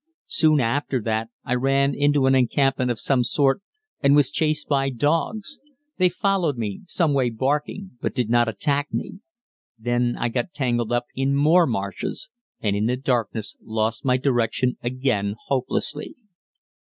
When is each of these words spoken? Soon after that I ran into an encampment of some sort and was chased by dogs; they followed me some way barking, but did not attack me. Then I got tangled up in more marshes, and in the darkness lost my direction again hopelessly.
Soon 0.33 0.59
after 0.59 0.99
that 0.99 1.29
I 1.45 1.53
ran 1.53 1.93
into 1.93 2.25
an 2.25 2.33
encampment 2.33 2.89
of 2.89 2.99
some 2.99 3.23
sort 3.23 3.61
and 3.99 4.15
was 4.15 4.31
chased 4.31 4.67
by 4.67 4.89
dogs; 4.89 5.59
they 5.97 6.09
followed 6.09 6.57
me 6.57 6.81
some 6.87 7.13
way 7.13 7.29
barking, 7.29 7.99
but 8.01 8.15
did 8.15 8.27
not 8.27 8.47
attack 8.47 8.91
me. 8.91 9.19
Then 9.77 10.15
I 10.17 10.29
got 10.29 10.53
tangled 10.53 10.91
up 10.91 11.05
in 11.13 11.35
more 11.35 11.67
marshes, 11.67 12.31
and 12.59 12.75
in 12.75 12.87
the 12.87 12.97
darkness 12.97 13.55
lost 13.61 14.03
my 14.03 14.17
direction 14.17 14.79
again 14.81 15.35
hopelessly. 15.49 16.15